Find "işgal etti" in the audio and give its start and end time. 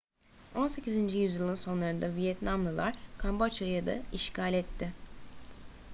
4.13-4.91